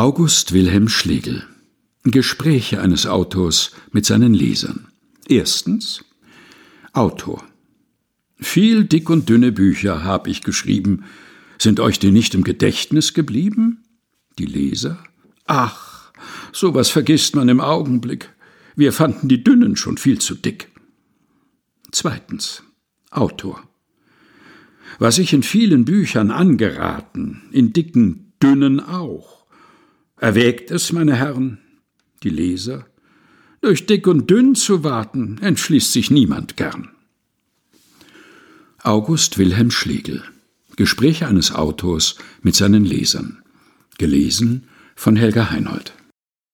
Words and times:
August 0.00 0.54
Wilhelm 0.54 0.88
Schlegel 0.88 1.46
Gespräche 2.04 2.80
eines 2.80 3.06
Autors 3.06 3.72
mit 3.92 4.06
seinen 4.06 4.32
Lesern. 4.32 4.88
Erstens 5.28 6.06
Autor 6.94 7.44
Viel 8.38 8.84
dick 8.84 9.10
und 9.10 9.28
dünne 9.28 9.52
Bücher 9.52 10.02
hab 10.02 10.26
ich 10.26 10.40
geschrieben. 10.40 11.04
Sind 11.58 11.80
euch 11.80 11.98
die 11.98 12.12
nicht 12.12 12.34
im 12.34 12.44
Gedächtnis 12.44 13.12
geblieben? 13.12 13.82
Die 14.38 14.46
Leser 14.46 15.04
Ach, 15.44 16.10
sowas 16.50 16.88
vergisst 16.88 17.36
man 17.36 17.50
im 17.50 17.60
Augenblick. 17.60 18.30
Wir 18.76 18.94
fanden 18.94 19.28
die 19.28 19.44
dünnen 19.44 19.76
schon 19.76 19.98
viel 19.98 20.18
zu 20.18 20.34
dick. 20.34 20.70
Zweitens 21.92 22.62
Autor 23.10 23.62
Was 24.98 25.18
ich 25.18 25.34
in 25.34 25.42
vielen 25.42 25.84
Büchern 25.84 26.30
angeraten, 26.30 27.42
in 27.52 27.74
dicken, 27.74 28.32
dünnen 28.42 28.80
auch 28.80 29.39
Erwägt 30.20 30.70
es, 30.70 30.92
meine 30.92 31.16
Herren, 31.16 31.58
die 32.22 32.30
Leser, 32.30 32.86
durch 33.62 33.86
dick 33.86 34.06
und 34.06 34.30
dünn 34.30 34.54
zu 34.54 34.84
warten, 34.84 35.38
entschließt 35.40 35.92
sich 35.92 36.10
niemand 36.10 36.56
gern. 36.56 36.90
August 38.82 39.38
Wilhelm 39.38 39.70
Schlegel 39.70 40.22
Gespräche 40.76 41.26
eines 41.26 41.52
Autors 41.54 42.16
mit 42.40 42.54
seinen 42.54 42.86
Lesern. 42.86 43.42
Gelesen 43.98 44.66
von 44.96 45.16
Helga 45.16 45.50
Heinold. 45.50 45.92